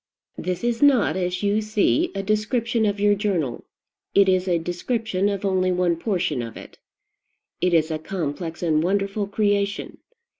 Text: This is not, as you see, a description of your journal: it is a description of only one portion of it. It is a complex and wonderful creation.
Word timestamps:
This 0.39 0.63
is 0.63 0.81
not, 0.81 1.15
as 1.15 1.43
you 1.43 1.61
see, 1.61 2.11
a 2.15 2.23
description 2.23 2.87
of 2.87 2.99
your 2.99 3.13
journal: 3.13 3.63
it 4.15 4.27
is 4.27 4.47
a 4.47 4.57
description 4.57 5.29
of 5.29 5.45
only 5.45 5.71
one 5.71 5.95
portion 5.95 6.41
of 6.41 6.57
it. 6.57 6.79
It 7.61 7.71
is 7.71 7.91
a 7.91 7.99
complex 7.99 8.63
and 8.63 8.81
wonderful 8.81 9.27
creation. 9.27 9.99